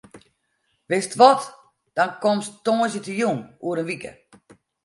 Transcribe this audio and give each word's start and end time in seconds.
Wist 0.91 1.13
wat, 1.21 1.41
dan 1.97 2.11
komst 2.23 2.53
tongersdeitejûn 2.65 3.39
oer 3.65 3.77
in 3.81 3.89
wike. 3.89 4.11